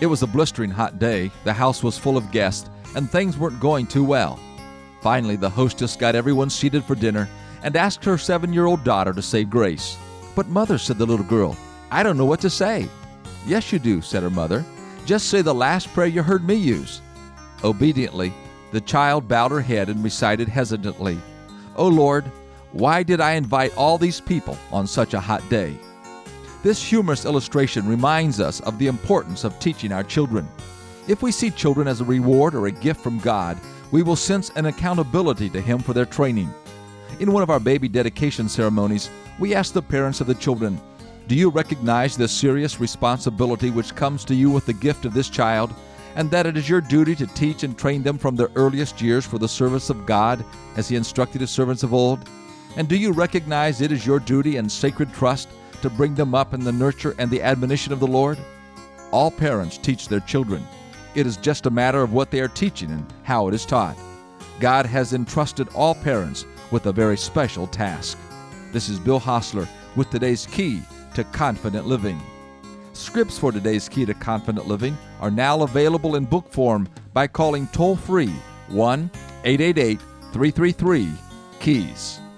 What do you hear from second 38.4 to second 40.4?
ceremonies, we asked the parents of the